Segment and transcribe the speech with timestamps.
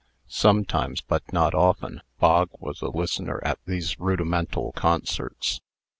[0.27, 5.61] Sometimes, but not often, Bog was a listener at these rudimental concerts.